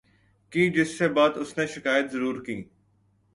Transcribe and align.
کی 0.51 0.63
جس 0.69 0.97
سے 0.97 1.07
بات 1.07 1.37
اسنے 1.37 1.65
شکایت 1.67 2.11
ضرور 2.11 2.43
کی 2.45 2.61